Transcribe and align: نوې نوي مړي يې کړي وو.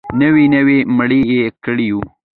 نوې 0.21 0.45
نوي 0.55 0.77
مړي 0.97 1.21
يې 1.31 1.43
کړي 1.63 1.87
وو. 1.95 2.03